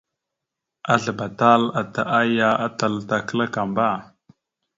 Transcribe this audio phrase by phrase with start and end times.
[0.91, 3.87] Azləɓatal ata aya atal ata klakamba.